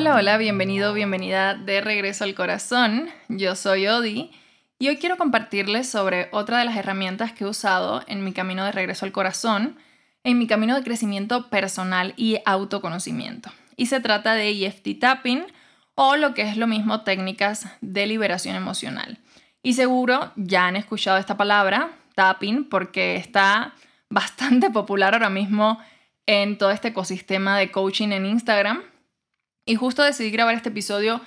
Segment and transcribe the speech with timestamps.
[0.00, 3.10] Hola, hola, bienvenido, bienvenida de regreso al corazón.
[3.28, 4.30] Yo soy Odi
[4.78, 8.64] y hoy quiero compartirles sobre otra de las herramientas que he usado en mi camino
[8.64, 9.76] de regreso al corazón,
[10.22, 13.50] en mi camino de crecimiento personal y autoconocimiento.
[13.74, 15.44] Y se trata de EFT tapping
[15.96, 19.18] o lo que es lo mismo técnicas de liberación emocional.
[19.64, 23.74] Y seguro ya han escuchado esta palabra, tapping, porque está
[24.10, 25.80] bastante popular ahora mismo
[26.24, 28.84] en todo este ecosistema de coaching en Instagram.
[29.68, 31.20] Y justo decidí grabar este episodio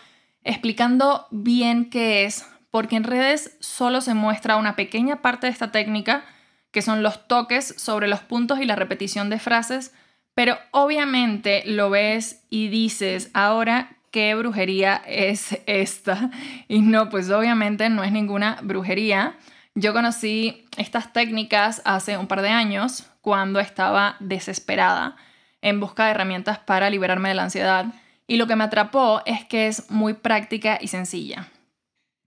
[0.44, 5.72] explicando bien qué es, porque en redes solo se muestra una pequeña parte de esta
[5.72, 6.26] técnica,
[6.72, 9.94] que son los toques sobre los puntos y la repetición de frases,
[10.34, 16.32] pero obviamente lo ves y dices, ahora qué brujería es esta.
[16.68, 19.36] Y no, pues obviamente no es ninguna brujería.
[19.76, 25.16] Yo conocí estas técnicas hace un par de años cuando estaba desesperada
[25.62, 27.86] en busca de herramientas para liberarme de la ansiedad.
[28.32, 31.50] Y lo que me atrapó es que es muy práctica y sencilla.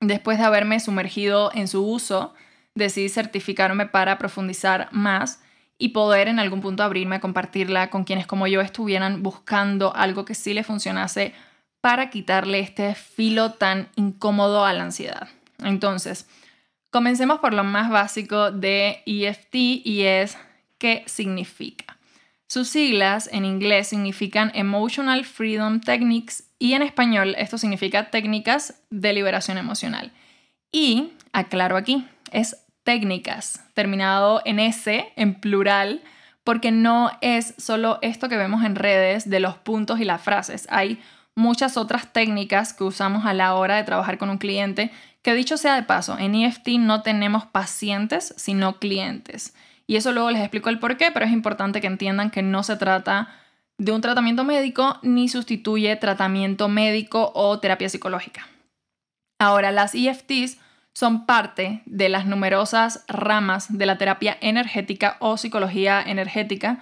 [0.02, 2.34] Después de haberme sumergido en su uso,
[2.74, 5.42] decidí certificarme para profundizar más
[5.78, 10.26] y poder en algún punto abrirme a compartirla con quienes como yo estuvieran buscando algo
[10.26, 11.32] que sí le funcionase
[11.80, 15.28] para quitarle este filo tan incómodo a la ansiedad.
[15.62, 16.28] Entonces,
[16.90, 20.36] comencemos por lo más básico de EFT y es
[20.76, 21.93] qué significa.
[22.54, 29.12] Sus siglas en inglés significan Emotional Freedom Techniques y en español esto significa técnicas de
[29.12, 30.12] liberación emocional.
[30.70, 36.04] Y, aclaro aquí, es técnicas, terminado en S, en plural,
[36.44, 40.68] porque no es solo esto que vemos en redes de los puntos y las frases.
[40.70, 41.02] Hay
[41.34, 45.56] muchas otras técnicas que usamos a la hora de trabajar con un cliente, que dicho
[45.56, 49.54] sea de paso, en EFT no tenemos pacientes, sino clientes.
[49.86, 52.62] Y eso luego les explico el por qué, pero es importante que entiendan que no
[52.62, 53.28] se trata
[53.78, 58.48] de un tratamiento médico ni sustituye tratamiento médico o terapia psicológica.
[59.38, 60.58] Ahora, las EFTs
[60.94, 66.78] son parte de las numerosas ramas de la terapia energética o psicología energética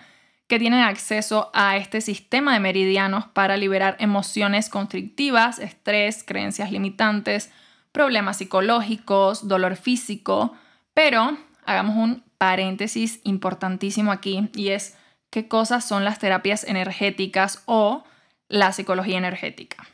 [0.47, 7.51] que tienen acceso a este sistema de meridianos para liberar emociones constrictivas, estrés, creencias limitantes,
[7.91, 10.55] problemas psicológicos, dolor físico,
[10.93, 14.97] pero hagamos un paréntesis importantísimo aquí y es
[15.31, 18.03] qué cosas son las terapias energéticas o
[18.49, 19.87] la psicología energética.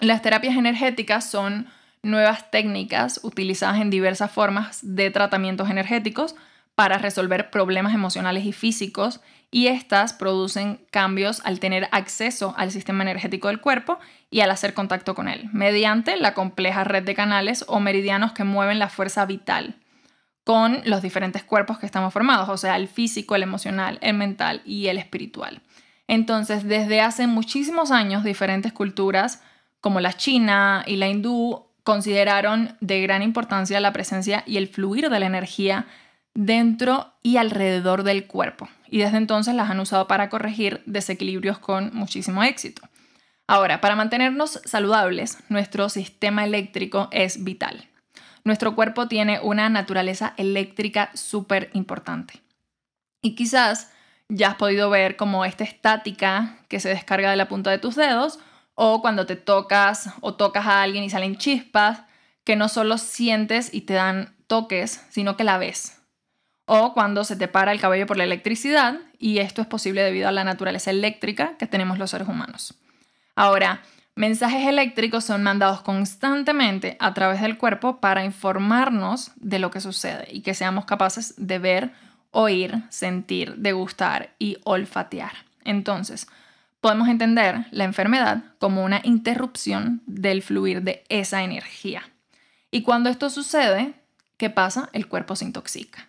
[0.00, 1.68] Las terapias energéticas son
[2.02, 6.34] nuevas técnicas utilizadas en diversas formas de tratamientos energéticos
[6.74, 9.20] para resolver problemas emocionales y físicos
[9.52, 14.00] y estas producen cambios al tener acceso al sistema energético del cuerpo
[14.32, 18.42] y al hacer contacto con él, mediante la compleja red de canales o meridianos que
[18.42, 19.76] mueven la fuerza vital
[20.48, 24.62] con los diferentes cuerpos que estamos formados, o sea, el físico, el emocional, el mental
[24.64, 25.60] y el espiritual.
[26.06, 29.42] Entonces, desde hace muchísimos años, diferentes culturas
[29.82, 35.10] como la china y la hindú consideraron de gran importancia la presencia y el fluir
[35.10, 35.84] de la energía
[36.32, 38.70] dentro y alrededor del cuerpo.
[38.88, 42.88] Y desde entonces las han usado para corregir desequilibrios con muchísimo éxito.
[43.46, 47.86] Ahora, para mantenernos saludables, nuestro sistema eléctrico es vital.
[48.48, 52.40] Nuestro cuerpo tiene una naturaleza eléctrica súper importante.
[53.20, 53.92] Y quizás
[54.30, 57.94] ya has podido ver como esta estática que se descarga de la punta de tus
[57.94, 58.38] dedos
[58.74, 62.04] o cuando te tocas o tocas a alguien y salen chispas
[62.42, 66.00] que no solo sientes y te dan toques, sino que la ves
[66.64, 70.28] o cuando se te para el cabello por la electricidad, y esto es posible debido
[70.28, 72.74] a la naturaleza eléctrica que tenemos los seres humanos.
[73.34, 73.82] Ahora,
[74.18, 80.26] mensajes eléctricos son mandados constantemente a través del cuerpo para informarnos de lo que sucede
[80.32, 81.92] y que seamos capaces de ver,
[82.32, 85.30] oír, sentir, degustar y olfatear.
[85.62, 86.26] Entonces,
[86.80, 92.02] podemos entender la enfermedad como una interrupción del fluir de esa energía.
[92.72, 93.94] Y cuando esto sucede,
[94.36, 94.88] ¿qué pasa?
[94.92, 96.08] El cuerpo se intoxica.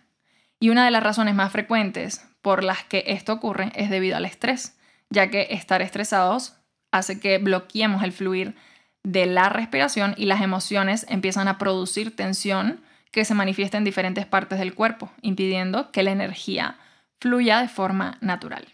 [0.58, 4.24] Y una de las razones más frecuentes por las que esto ocurre es debido al
[4.24, 4.76] estrés,
[5.10, 6.59] ya que estar estresados
[6.90, 8.54] hace que bloqueemos el fluir
[9.02, 12.80] de la respiración y las emociones empiezan a producir tensión
[13.12, 16.76] que se manifiesta en diferentes partes del cuerpo, impidiendo que la energía
[17.20, 18.66] fluya de forma natural.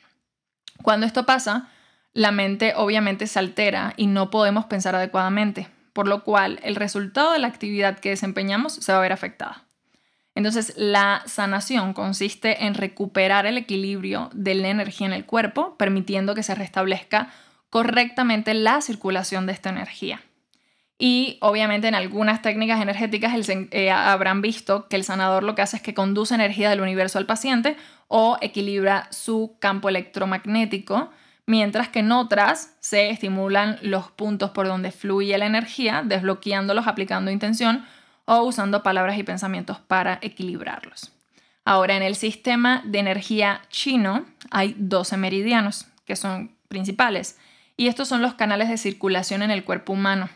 [0.83, 1.69] Cuando esto pasa,
[2.13, 7.33] la mente obviamente se altera y no podemos pensar adecuadamente, por lo cual el resultado
[7.33, 9.65] de la actividad que desempeñamos se va a ver afectada.
[10.35, 16.35] Entonces, la sanación consiste en recuperar el equilibrio de la energía en el cuerpo, permitiendo
[16.35, 17.31] que se restablezca
[17.71, 20.21] correctamente la circulación de esta energía.
[20.99, 25.77] Y obviamente en algunas técnicas energéticas eh, habrán visto que el sanador lo que hace
[25.77, 27.77] es que conduce energía del universo al paciente
[28.09, 31.11] o equilibra su campo electromagnético,
[31.45, 37.31] mientras que en otras se estimulan los puntos por donde fluye la energía, desbloqueándolos aplicando
[37.31, 37.85] intención
[38.25, 41.13] o usando palabras y pensamientos para equilibrarlos.
[41.65, 47.39] Ahora, en el sistema de energía chino hay 12 meridianos, que son principales,
[47.77, 50.29] y estos son los canales de circulación en el cuerpo humano.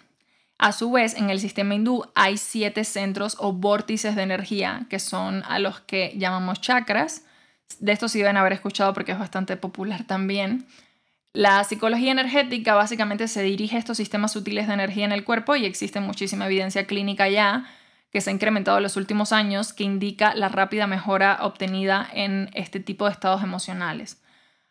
[0.59, 4.99] A su vez, en el sistema hindú hay siete centros o vórtices de energía, que
[4.99, 7.25] son a los que llamamos chakras.
[7.79, 10.67] De estos sí deben haber escuchado porque es bastante popular también.
[11.33, 15.57] La psicología energética básicamente se dirige a estos sistemas sutiles de energía en el cuerpo
[15.57, 17.65] y existe muchísima evidencia clínica ya
[18.13, 22.51] que se ha incrementado en los últimos años que indica la rápida mejora obtenida en
[22.55, 24.21] este tipo de estados emocionales.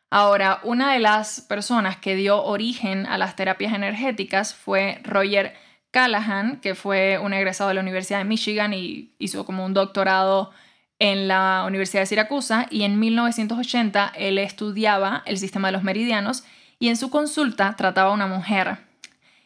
[0.09, 5.53] Ahora, una de las personas que dio origen a las terapias energéticas fue Roger
[5.91, 10.51] Callahan, que fue un egresado de la Universidad de Michigan y hizo como un doctorado
[10.97, 16.43] en la Universidad de Siracusa y en 1980 él estudiaba el sistema de los meridianos
[16.79, 18.77] y en su consulta trataba a una mujer.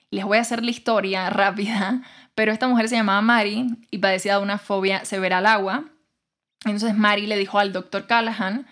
[0.10, 2.01] Les voy a hacer la historia rápida
[2.36, 5.86] pero esta mujer se llamaba Mary y padecía de una fobia severa al agua.
[6.65, 8.65] Entonces Mary le dijo al doctor Callahan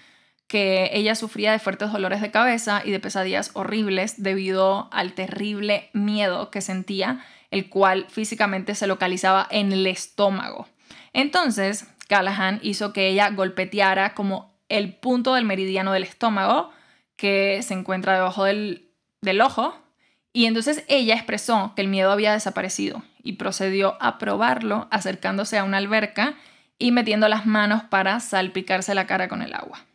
[0.51, 5.89] que ella sufría de fuertes dolores de cabeza y de pesadillas horribles debido al terrible
[5.93, 10.67] miedo que sentía, el cual físicamente se localizaba en el estómago.
[11.13, 16.71] Entonces, Callahan hizo que ella golpeteara como el punto del meridiano del estómago
[17.15, 18.89] que se encuentra debajo del,
[19.21, 19.73] del ojo
[20.33, 25.63] y entonces ella expresó que el miedo había desaparecido y procedió a probarlo acercándose a
[25.63, 26.33] una alberca
[26.77, 29.85] y metiendo las manos para salpicarse la cara con el agua.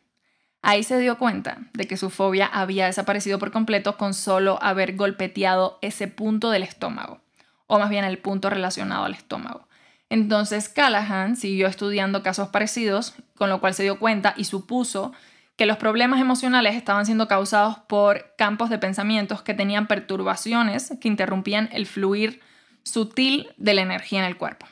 [0.68, 4.96] Ahí se dio cuenta de que su fobia había desaparecido por completo con solo haber
[4.96, 7.20] golpeteado ese punto del estómago,
[7.68, 9.68] o más bien el punto relacionado al estómago.
[10.10, 15.12] Entonces Callahan siguió estudiando casos parecidos, con lo cual se dio cuenta y supuso
[15.54, 21.06] que los problemas emocionales estaban siendo causados por campos de pensamientos que tenían perturbaciones que
[21.06, 22.40] interrumpían el fluir
[22.82, 24.66] sutil de la energía en el cuerpo.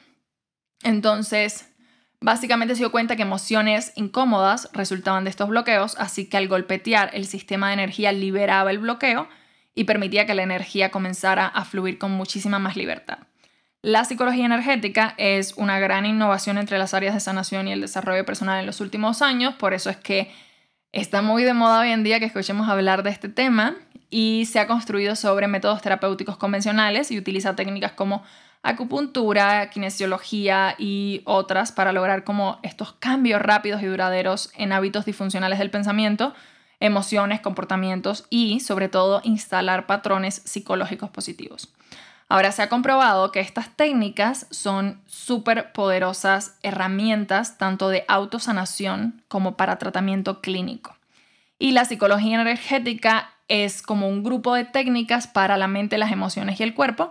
[0.82, 1.72] Entonces,
[2.24, 7.10] básicamente se dio cuenta que emociones incómodas resultaban de estos bloqueos, así que al golpetear
[7.12, 9.28] el sistema de energía liberaba el bloqueo
[9.74, 13.18] y permitía que la energía comenzara a fluir con muchísima más libertad.
[13.82, 18.24] La psicología energética es una gran innovación entre las áreas de sanación y el desarrollo
[18.24, 20.32] personal en los últimos años, por eso es que
[20.92, 23.76] está muy de moda hoy en día que escuchemos hablar de este tema
[24.08, 28.24] y se ha construido sobre métodos terapéuticos convencionales y utiliza técnicas como
[28.64, 35.58] acupuntura, kinesiología y otras para lograr como estos cambios rápidos y duraderos en hábitos disfuncionales
[35.58, 36.34] del pensamiento,
[36.80, 41.72] emociones, comportamientos y sobre todo instalar patrones psicológicos positivos.
[42.30, 49.58] Ahora se ha comprobado que estas técnicas son súper poderosas herramientas tanto de autosanación como
[49.58, 50.96] para tratamiento clínico.
[51.58, 56.58] Y la psicología energética es como un grupo de técnicas para la mente, las emociones
[56.58, 57.10] y el cuerpo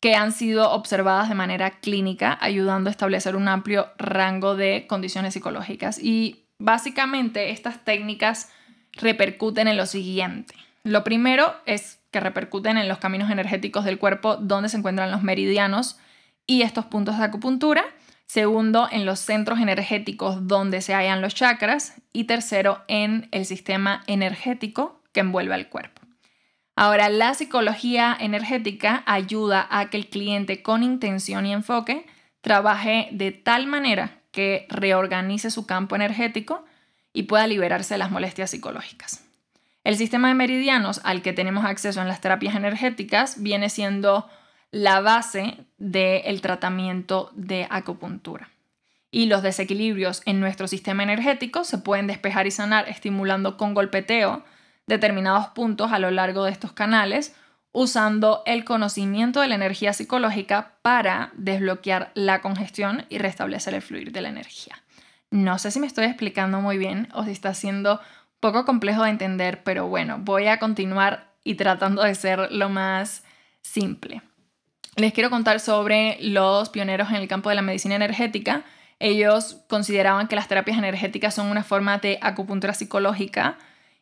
[0.00, 5.34] que han sido observadas de manera clínica, ayudando a establecer un amplio rango de condiciones
[5.34, 5.98] psicológicas.
[5.98, 8.50] Y básicamente estas técnicas
[8.92, 10.54] repercuten en lo siguiente.
[10.84, 15.22] Lo primero es que repercuten en los caminos energéticos del cuerpo donde se encuentran los
[15.22, 15.98] meridianos
[16.46, 17.84] y estos puntos de acupuntura.
[18.26, 21.94] Segundo, en los centros energéticos donde se hallan los chakras.
[22.12, 26.02] Y tercero, en el sistema energético que envuelve al cuerpo.
[26.80, 32.06] Ahora, la psicología energética ayuda a que el cliente con intención y enfoque
[32.40, 36.64] trabaje de tal manera que reorganice su campo energético
[37.12, 39.24] y pueda liberarse de las molestias psicológicas.
[39.82, 44.30] El sistema de meridianos al que tenemos acceso en las terapias energéticas viene siendo
[44.70, 48.50] la base del tratamiento de acupuntura.
[49.10, 54.44] Y los desequilibrios en nuestro sistema energético se pueden despejar y sanar estimulando con golpeteo
[54.88, 57.36] determinados puntos a lo largo de estos canales,
[57.72, 64.10] usando el conocimiento de la energía psicológica para desbloquear la congestión y restablecer el fluir
[64.10, 64.82] de la energía.
[65.30, 68.00] No sé si me estoy explicando muy bien o si está siendo
[68.40, 73.24] poco complejo de entender, pero bueno, voy a continuar y tratando de ser lo más
[73.60, 74.22] simple.
[74.96, 78.64] Les quiero contar sobre los pioneros en el campo de la medicina energética.
[78.98, 83.58] Ellos consideraban que las terapias energéticas son una forma de acupuntura psicológica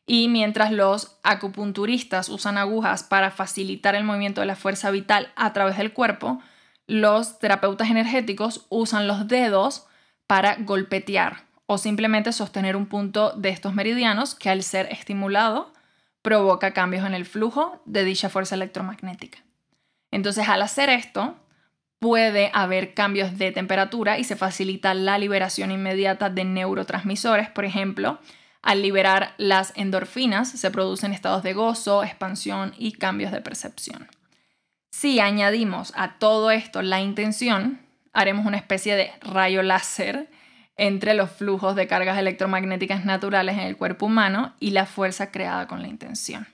[0.06, 5.52] y mientras los acupunturistas usan agujas para facilitar el movimiento de la fuerza vital a
[5.52, 6.40] través del cuerpo,
[6.86, 9.86] los terapeutas energéticos usan los dedos
[10.28, 15.72] para golpetear o simplemente sostener un punto de estos meridianos que al ser estimulado
[16.22, 19.38] provoca cambios en el flujo de dicha fuerza electromagnética.
[20.12, 21.36] Entonces al hacer esto
[21.98, 28.20] puede haber cambios de temperatura y se facilita la liberación inmediata de neurotransmisores, por ejemplo,
[28.66, 34.08] Al liberar las endorfinas se producen estados de gozo, expansión y cambios de percepción.
[34.90, 37.78] Si añadimos a todo esto la intención,
[38.12, 40.28] haremos una especie de rayo láser
[40.76, 45.68] entre los flujos de cargas electromagnéticas naturales en el cuerpo humano y la fuerza creada
[45.68, 46.48] con la intención.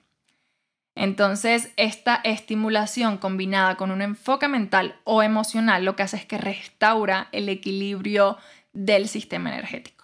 [0.95, 6.37] Entonces, esta estimulación combinada con un enfoque mental o emocional lo que hace es que
[6.37, 8.37] restaura el equilibrio
[8.75, 10.01] del sistema energético.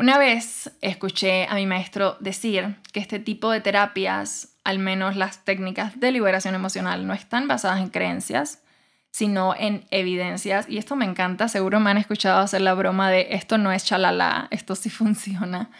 [0.00, 5.44] Una vez escuché a mi maestro decir que este tipo de terapias, al menos las
[5.44, 8.62] técnicas de liberación emocional, no están basadas en creencias,
[9.10, 10.66] sino en evidencias.
[10.70, 13.84] Y esto me encanta, seguro me han escuchado hacer la broma de esto no es
[13.84, 15.70] chalala, esto sí funciona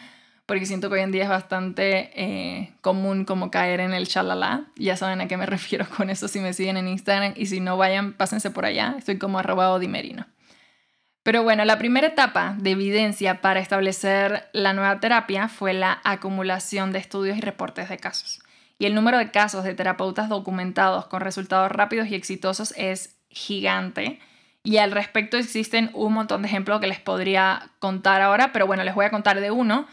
[0.51, 4.65] porque siento que hoy en día es bastante eh, común como caer en el chalala.
[4.75, 7.61] Ya saben a qué me refiero con eso si me siguen en Instagram y si
[7.61, 8.95] no vayan, pásense por allá.
[8.97, 10.25] Estoy como arroba odimerino.
[11.23, 16.91] Pero bueno, la primera etapa de evidencia para establecer la nueva terapia fue la acumulación
[16.91, 18.41] de estudios y reportes de casos.
[18.79, 24.19] Y el número de casos de terapeutas documentados con resultados rápidos y exitosos es gigante.
[24.63, 28.83] Y al respecto existen un montón de ejemplos que les podría contar ahora, pero bueno,
[28.83, 29.85] les voy a contar de uno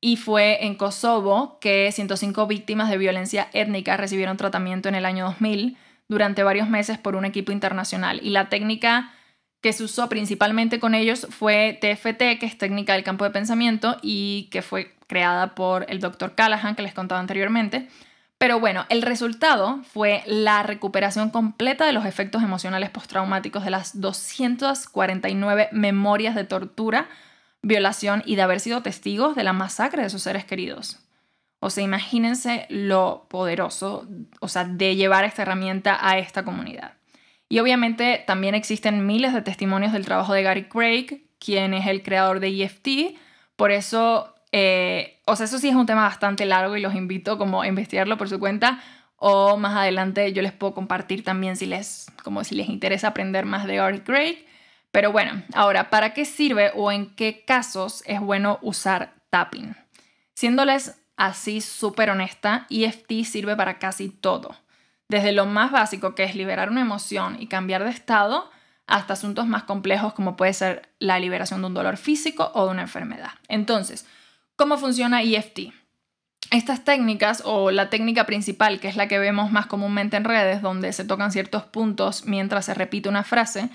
[0.00, 5.24] y fue en Kosovo que 105 víctimas de violencia étnica recibieron tratamiento en el año
[5.24, 5.78] 2000
[6.08, 8.20] durante varios meses por un equipo internacional.
[8.22, 9.12] Y la técnica
[9.66, 13.96] que se usó principalmente con ellos fue TFT, que es técnica del campo de pensamiento
[14.00, 17.88] y que fue creada por el doctor Callahan, que les contaba anteriormente.
[18.38, 24.00] Pero bueno, el resultado fue la recuperación completa de los efectos emocionales postraumáticos de las
[24.00, 27.08] 249 memorias de tortura
[27.60, 31.00] violación y de haber sido testigos de la masacre de sus seres queridos.
[31.58, 34.06] O sea, imagínense lo poderoso,
[34.38, 36.95] o sea, de llevar esta herramienta a esta comunidad.
[37.48, 42.02] Y obviamente también existen miles de testimonios del trabajo de Gary Craig, quien es el
[42.02, 43.16] creador de EFT.
[43.54, 47.38] Por eso, eh, o sea, eso sí es un tema bastante largo y los invito
[47.38, 48.80] como a investigarlo por su cuenta.
[49.16, 53.46] O más adelante yo les puedo compartir también si les, como si les interesa aprender
[53.46, 54.44] más de Gary Craig.
[54.90, 59.76] Pero bueno, ahora, ¿para qué sirve o en qué casos es bueno usar tapping?
[60.34, 64.56] Siéndoles así súper honesta, EFT sirve para casi todo.
[65.08, 68.50] Desde lo más básico que es liberar una emoción y cambiar de estado,
[68.86, 72.70] hasta asuntos más complejos como puede ser la liberación de un dolor físico o de
[72.70, 73.30] una enfermedad.
[73.48, 74.06] Entonces,
[74.56, 75.72] ¿cómo funciona EFT?
[76.52, 80.62] Estas técnicas o la técnica principal, que es la que vemos más comúnmente en redes,
[80.62, 83.68] donde se tocan ciertos puntos mientras se repite una frase,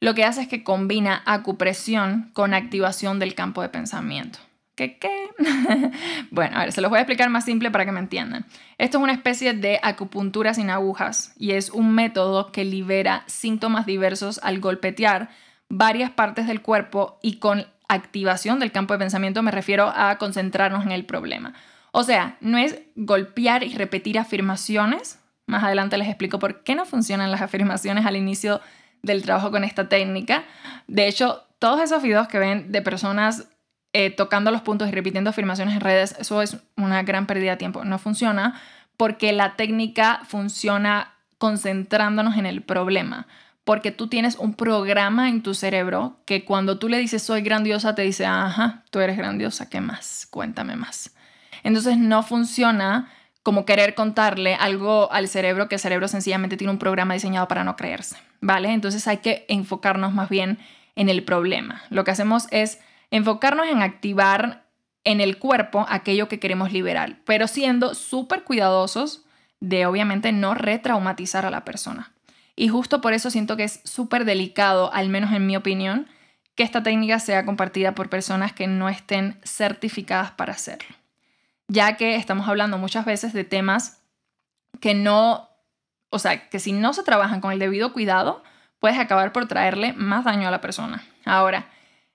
[0.00, 4.38] lo que hace es que combina acupresión con activación del campo de pensamiento.
[4.78, 5.28] ¿Qué qué?
[6.30, 8.46] bueno, a ver, se los voy a explicar más simple para que me entiendan.
[8.78, 13.86] Esto es una especie de acupuntura sin agujas y es un método que libera síntomas
[13.86, 15.30] diversos al golpetear
[15.68, 20.86] varias partes del cuerpo y con activación del campo de pensamiento me refiero a concentrarnos
[20.86, 21.54] en el problema.
[21.90, 25.18] O sea, no es golpear y repetir afirmaciones.
[25.46, 28.60] Más adelante les explico por qué no funcionan las afirmaciones al inicio
[29.02, 30.44] del trabajo con esta técnica.
[30.86, 33.48] De hecho, todos esos videos que ven de personas
[33.92, 37.56] eh, tocando los puntos y repitiendo afirmaciones en redes, eso es una gran pérdida de
[37.56, 37.84] tiempo.
[37.84, 38.60] No funciona
[38.96, 43.26] porque la técnica funciona concentrándonos en el problema.
[43.64, 47.94] Porque tú tienes un programa en tu cerebro que cuando tú le dices soy grandiosa,
[47.94, 50.26] te dice, ajá, tú eres grandiosa, ¿qué más?
[50.30, 51.14] Cuéntame más.
[51.62, 53.10] Entonces no funciona
[53.42, 57.62] como querer contarle algo al cerebro que el cerebro sencillamente tiene un programa diseñado para
[57.62, 58.16] no creerse.
[58.40, 58.72] ¿vale?
[58.72, 60.58] Entonces hay que enfocarnos más bien
[60.96, 61.82] en el problema.
[61.90, 62.80] Lo que hacemos es
[63.10, 64.66] enfocarnos en activar
[65.04, 69.24] en el cuerpo aquello que queremos liberar, pero siendo súper cuidadosos
[69.60, 72.12] de obviamente no retraumatizar a la persona.
[72.56, 76.08] Y justo por eso siento que es súper delicado, al menos en mi opinión,
[76.54, 80.94] que esta técnica sea compartida por personas que no estén certificadas para hacerlo.
[81.68, 84.00] Ya que estamos hablando muchas veces de temas
[84.80, 85.48] que no
[86.10, 88.42] o sea, que si no se trabajan con el debido cuidado,
[88.78, 91.04] puedes acabar por traerle más daño a la persona.
[91.24, 91.66] Ahora,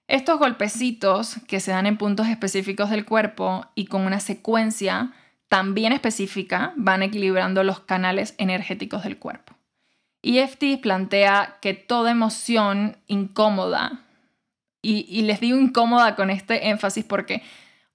[0.07, 5.11] estos golpecitos que se dan en puntos específicos del cuerpo y con una secuencia
[5.47, 9.53] también específica van equilibrando los canales energéticos del cuerpo.
[10.23, 14.05] EFT plantea que toda emoción incómoda,
[14.81, 17.43] y, y les digo incómoda con este énfasis porque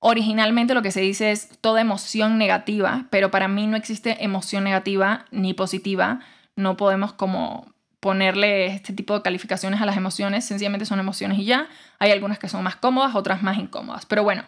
[0.00, 4.62] Originalmente lo que se dice es toda emoción negativa, pero para mí no existe emoción
[4.62, 6.20] negativa ni positiva.
[6.54, 11.44] No podemos como ponerle este tipo de calificaciones a las emociones, sencillamente son emociones y
[11.44, 11.68] ya.
[11.98, 14.06] Hay algunas que son más cómodas, otras más incómodas.
[14.06, 14.44] Pero bueno,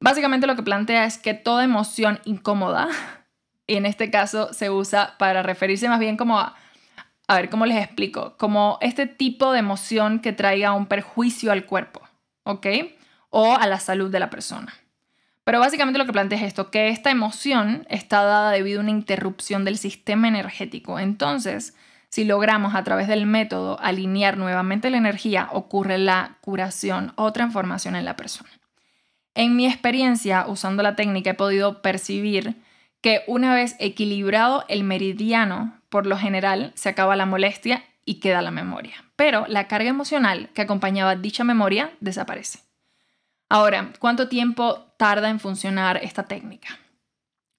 [0.00, 2.88] básicamente lo que plantea es que toda emoción incómoda,
[3.66, 6.56] y en este caso se usa para referirse más bien como a,
[7.28, 8.36] a ver, ¿cómo les explico?
[8.38, 12.00] Como este tipo de emoción que traiga un perjuicio al cuerpo,
[12.42, 12.66] ¿ok?
[13.28, 14.74] O a la salud de la persona.
[15.44, 18.90] Pero básicamente lo que plantea es esto, que esta emoción está dada debido a una
[18.90, 20.98] interrupción del sistema energético.
[20.98, 21.74] Entonces,
[22.10, 27.96] si logramos a través del método alinear nuevamente la energía, ocurre la curación o transformación
[27.96, 28.50] en la persona.
[29.34, 32.56] En mi experiencia usando la técnica he podido percibir
[33.00, 38.42] que una vez equilibrado el meridiano, por lo general se acaba la molestia y queda
[38.42, 39.04] la memoria.
[39.16, 42.60] Pero la carga emocional que acompañaba dicha memoria desaparece.
[43.48, 46.78] Ahora, ¿cuánto tiempo tarda en funcionar esta técnica?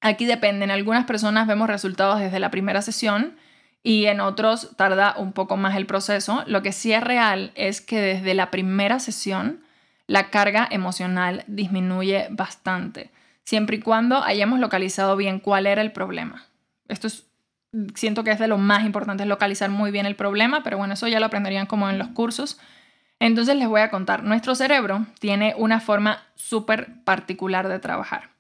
[0.02, 0.66] Aquí depende.
[0.66, 3.38] En algunas personas vemos resultados desde la primera sesión
[3.84, 6.44] y en otros tarda un poco más el proceso.
[6.48, 9.62] Lo que sí es real es que desde la primera sesión
[10.08, 13.12] la carga emocional disminuye bastante,
[13.44, 16.46] siempre y cuando hayamos localizado bien cuál era el problema.
[16.88, 17.28] Esto es,
[17.96, 20.94] siento que es de lo más importante, es localizar muy bien el problema, pero bueno,
[20.96, 22.60] eso ya lo aprenderían como en los cursos.
[23.20, 28.32] Entonces les voy a contar, nuestro cerebro tiene una forma súper particular de trabajar.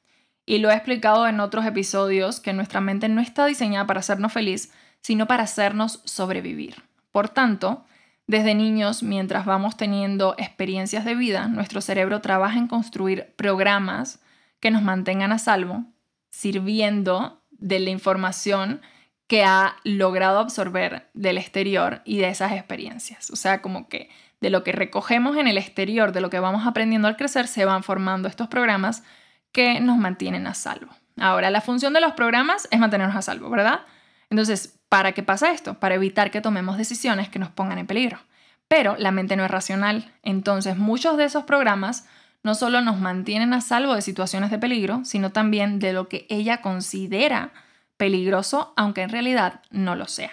[0.45, 4.33] Y lo he explicado en otros episodios que nuestra mente no está diseñada para hacernos
[4.33, 6.83] feliz, sino para hacernos sobrevivir.
[7.11, 7.85] Por tanto,
[8.27, 14.21] desde niños, mientras vamos teniendo experiencias de vida, nuestro cerebro trabaja en construir programas
[14.59, 15.85] que nos mantengan a salvo,
[16.29, 18.81] sirviendo de la información
[19.27, 23.29] que ha logrado absorber del exterior y de esas experiencias.
[23.31, 24.09] O sea, como que
[24.41, 27.63] de lo que recogemos en el exterior, de lo que vamos aprendiendo al crecer, se
[27.63, 29.03] van formando estos programas
[29.51, 30.91] que nos mantienen a salvo.
[31.17, 33.81] Ahora, la función de los programas es mantenernos a salvo, ¿verdad?
[34.29, 35.75] Entonces, ¿para qué pasa esto?
[35.75, 38.19] Para evitar que tomemos decisiones que nos pongan en peligro.
[38.67, 42.09] Pero la mente no es racional, entonces muchos de esos programas
[42.43, 46.25] no solo nos mantienen a salvo de situaciones de peligro, sino también de lo que
[46.29, 47.53] ella considera
[47.95, 50.31] peligroso, aunque en realidad no lo sea.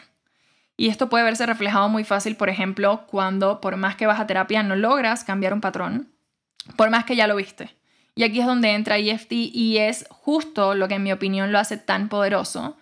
[0.77, 4.27] Y esto puede verse reflejado muy fácil, por ejemplo, cuando por más que vas a
[4.27, 6.09] terapia no logras cambiar un patrón,
[6.75, 7.77] por más que ya lo viste.
[8.17, 11.61] Y aquí es donde entra EFT y es justo lo que en mi opinión lo
[11.61, 12.77] hace tan poderoso,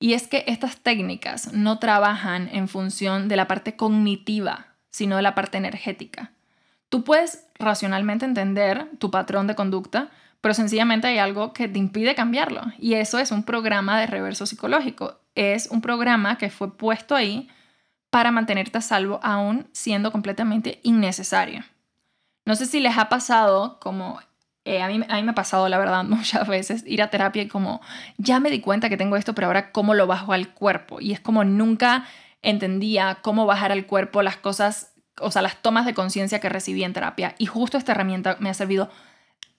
[0.00, 5.22] y es que estas técnicas no trabajan en función de la parte cognitiva, sino de
[5.22, 6.32] la parte energética.
[6.88, 10.08] Tú puedes racionalmente entender tu patrón de conducta,
[10.40, 12.62] pero sencillamente hay algo que te impide cambiarlo.
[12.78, 15.20] Y eso es un programa de reverso psicológico.
[15.34, 17.48] Es un programa que fue puesto ahí
[18.08, 21.62] para mantenerte a salvo aún siendo completamente innecesario.
[22.46, 24.18] No sé si les ha pasado como
[24.70, 27.42] eh, a, mí, a mí me ha pasado, la verdad, muchas veces ir a terapia
[27.42, 27.80] y como,
[28.18, 31.00] ya me di cuenta que tengo esto, pero ahora cómo lo bajo al cuerpo.
[31.00, 32.04] Y es como nunca
[32.40, 36.84] entendía cómo bajar al cuerpo las cosas, o sea, las tomas de conciencia que recibí
[36.84, 37.34] en terapia.
[37.36, 38.90] Y justo esta herramienta me ha servido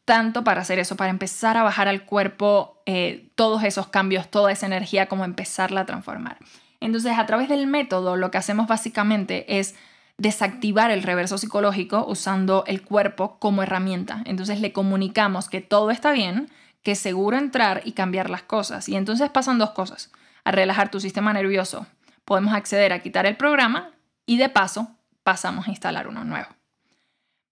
[0.05, 4.51] tanto para hacer eso, para empezar a bajar al cuerpo eh, todos esos cambios, toda
[4.53, 6.37] esa energía, como empezarla a transformar.
[6.79, 9.75] Entonces, a través del método, lo que hacemos básicamente es
[10.17, 14.21] desactivar el reverso psicológico usando el cuerpo como herramienta.
[14.25, 16.49] Entonces le comunicamos que todo está bien,
[16.83, 18.89] que seguro entrar y cambiar las cosas.
[18.89, 20.11] Y entonces pasan dos cosas.
[20.43, 21.85] A relajar tu sistema nervioso,
[22.25, 23.91] podemos acceder a quitar el programa
[24.25, 24.89] y de paso
[25.23, 26.49] pasamos a instalar uno nuevo.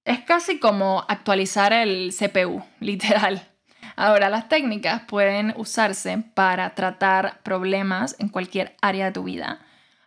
[0.05, 3.47] Es casi como actualizar el CPU, literal.
[3.95, 9.59] Ahora, las técnicas pueden usarse para tratar problemas en cualquier área de tu vida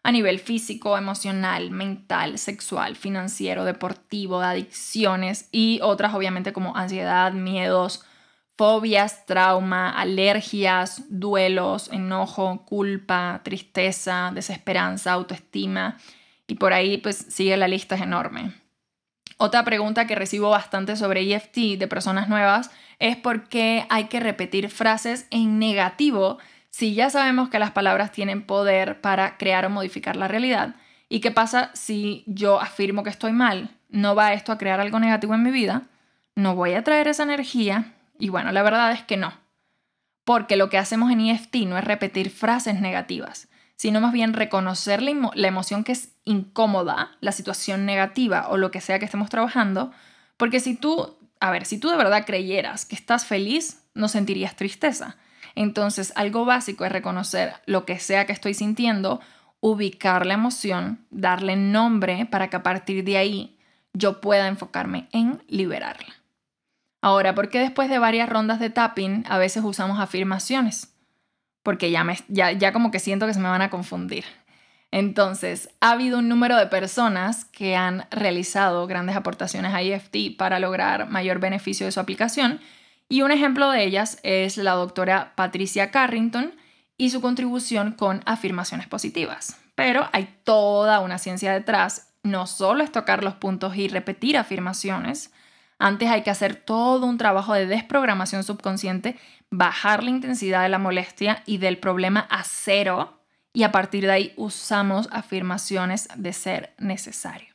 [0.03, 7.33] a nivel físico, emocional, mental, sexual, financiero, deportivo, de adicciones y otras obviamente como ansiedad,
[7.33, 8.05] miedos,
[8.57, 15.99] fobias, trauma, alergias, duelos, enojo, culpa, tristeza, desesperanza, autoestima
[16.47, 18.53] y por ahí pues sigue la lista es enorme.
[19.39, 24.21] Otra pregunta que recibo bastante sobre EFT de personas nuevas es por qué hay que
[24.21, 26.39] repetir frases en negativo
[26.73, 30.75] si ya sabemos que las palabras tienen poder para crear o modificar la realidad,
[31.11, 33.77] ¿y qué pasa si yo afirmo que estoy mal?
[33.91, 35.83] ¿No va esto a crear algo negativo en mi vida?
[36.35, 37.93] ¿No voy a traer esa energía?
[38.19, 39.35] Y bueno, la verdad es que no.
[40.25, 45.03] Porque lo que hacemos en EFT no es repetir frases negativas, sino más bien reconocer
[45.03, 49.29] la, la emoción que es incómoda, la situación negativa o lo que sea que estemos
[49.29, 49.93] trabajando,
[50.39, 54.57] porque si tú, a ver, si tú de verdad creyeras que estás feliz, no sentirías
[54.57, 55.19] tristeza.
[55.55, 59.21] Entonces, algo básico es reconocer lo que sea que estoy sintiendo,
[59.61, 63.59] ubicar la emoción, darle nombre para que a partir de ahí
[63.93, 66.15] yo pueda enfocarme en liberarla.
[67.01, 70.95] Ahora, ¿por qué después de varias rondas de tapping a veces usamos afirmaciones?
[71.63, 74.25] Porque ya, me, ya, ya como que siento que se me van a confundir.
[74.93, 80.61] Entonces, ha habido un número de personas que han realizado grandes aportaciones a EFT para
[80.61, 82.61] lograr mayor beneficio de su aplicación
[83.13, 86.55] y un ejemplo de ellas es la doctora Patricia Carrington
[86.97, 89.61] y su contribución con afirmaciones positivas.
[89.75, 95.31] Pero hay toda una ciencia detrás, no solo es tocar los puntos y repetir afirmaciones,
[95.79, 99.19] Antes hay que hacer todo un trabajo de desprogramación subconsciente,
[99.51, 103.21] bajar la intensidad de la molestia y del problema a cero
[103.53, 107.53] y a partir de ahí usamos afirmaciones de ser necesario.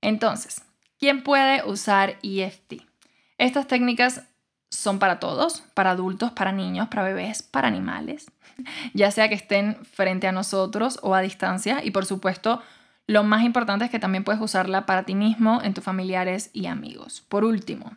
[0.00, 0.62] Entonces,
[0.98, 2.88] ¿quién puede usar EFT?
[3.36, 4.22] Estas técnicas
[4.70, 8.30] son para todos, para adultos, para niños, para bebés, para animales,
[8.94, 12.62] ya sea que estén frente a nosotros o a distancia y por supuesto
[13.08, 16.66] lo más importante es que también puedes usarla para ti mismo, en tus familiares y
[16.66, 17.24] amigos.
[17.26, 17.96] Por último,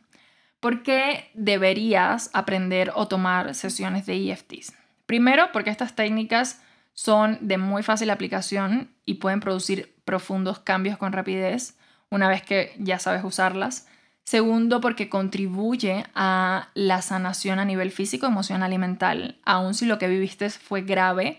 [0.61, 4.71] ¿por qué deberías aprender o tomar sesiones de EFTs?
[5.05, 6.61] Primero, porque estas técnicas
[6.93, 11.77] son de muy fácil aplicación y pueden producir profundos cambios con rapidez
[12.09, 13.87] una vez que ya sabes usarlas.
[14.31, 19.99] Segundo, porque contribuye a la sanación a nivel físico, emocional y mental, aun si lo
[19.99, 21.37] que viviste fue grave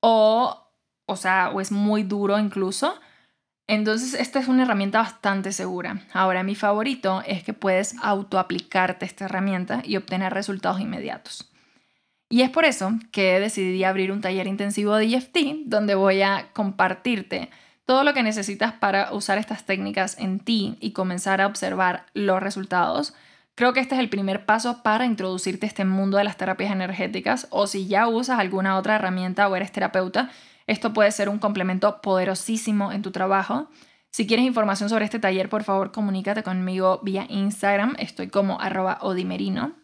[0.00, 0.68] o,
[1.06, 2.94] o sea, o es muy duro incluso.
[3.66, 6.02] Entonces, esta es una herramienta bastante segura.
[6.12, 11.50] Ahora, mi favorito es que puedes autoaplicarte esta herramienta y obtener resultados inmediatos.
[12.28, 16.50] Y es por eso que decidí abrir un taller intensivo de EFT donde voy a
[16.52, 17.48] compartirte
[17.86, 22.42] todo lo que necesitas para usar estas técnicas en ti y comenzar a observar los
[22.42, 23.14] resultados.
[23.54, 26.72] Creo que este es el primer paso para introducirte a este mundo de las terapias
[26.72, 30.30] energéticas o si ya usas alguna otra herramienta o eres terapeuta,
[30.66, 33.70] esto puede ser un complemento poderosísimo en tu trabajo.
[34.10, 38.98] Si quieres información sobre este taller, por favor comunícate conmigo vía Instagram, estoy como arroba
[39.00, 39.74] odimerino.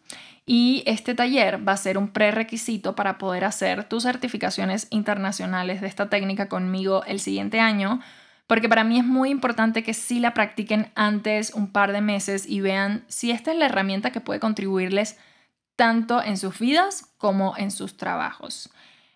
[0.45, 5.87] Y este taller va a ser un prerequisito para poder hacer tus certificaciones internacionales de
[5.87, 8.01] esta técnica conmigo el siguiente año,
[8.47, 12.45] porque para mí es muy importante que sí la practiquen antes un par de meses
[12.47, 15.17] y vean si esta es la herramienta que puede contribuirles
[15.77, 18.69] tanto en sus vidas como en sus trabajos.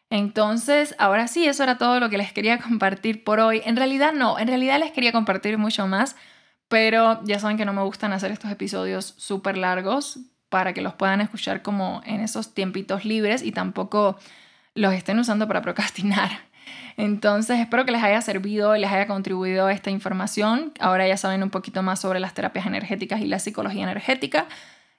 [0.10, 3.62] Entonces, ahora sí, eso era todo lo que les quería compartir por hoy.
[3.66, 6.16] En realidad no, en realidad les quería compartir mucho más,
[6.70, 10.94] pero ya saben que no me gustan hacer estos episodios súper largos para que los
[10.94, 14.18] puedan escuchar como en esos tiempitos libres y tampoco
[14.76, 16.30] los estén usando para procrastinar.
[16.98, 20.74] Entonces, espero que les haya servido y les haya contribuido esta información.
[20.80, 24.48] Ahora ya saben un poquito más sobre las terapias energéticas y la psicología energética.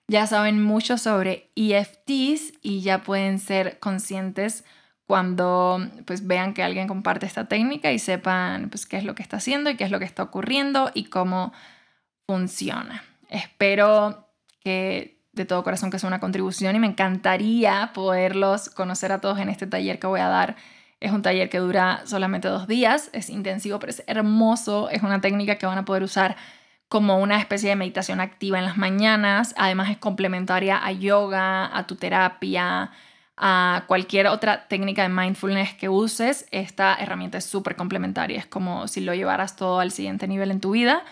[0.06, 4.64] Ya saben mucho sobre EFTs y ya pueden ser conscientes
[5.06, 9.22] cuando pues vean que alguien comparte esta técnica y sepan pues qué es lo que
[9.22, 11.52] está haciendo y qué es lo que está ocurriendo y cómo
[12.26, 13.02] funciona.
[13.30, 14.28] Espero
[14.60, 19.38] que de todo corazón que sea una contribución y me encantaría poderlos conocer a todos
[19.38, 20.56] en este taller que voy a dar.
[21.00, 25.20] Es un taller que dura solamente dos días, es intensivo, pero es hermoso, es una
[25.20, 26.36] técnica que van a poder usar
[26.88, 31.86] como una especie de meditación activa en las mañanas, además es complementaria a yoga, a
[31.86, 32.90] tu terapia,
[33.36, 38.88] a cualquier otra técnica de mindfulness que uses, esta herramienta es súper complementaria, es como
[38.88, 41.04] si lo llevaras todo al siguiente nivel en tu vida.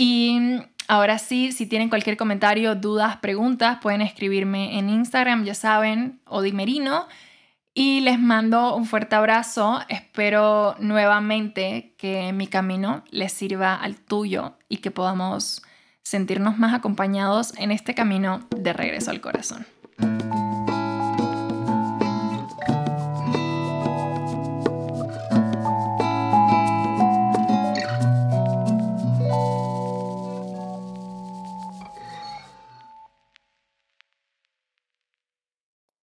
[0.00, 6.22] Y Ahora sí, si tienen cualquier comentario, dudas, preguntas, pueden escribirme en Instagram, ya saben,
[6.24, 7.06] Odimerino.
[7.74, 9.80] Y les mando un fuerte abrazo.
[9.90, 15.62] Espero nuevamente que mi camino les sirva al tuyo y que podamos
[16.02, 19.66] sentirnos más acompañados en este camino de regreso al corazón.